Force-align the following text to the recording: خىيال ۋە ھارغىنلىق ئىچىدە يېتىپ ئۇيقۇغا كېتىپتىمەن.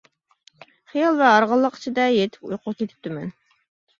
خىيال 0.93 1.19
ۋە 1.19 1.27
ھارغىنلىق 1.33 1.77
ئىچىدە 1.79 2.07
يېتىپ 2.13 2.47
ئۇيقۇغا 2.49 2.79
كېتىپتىمەن. 2.79 3.29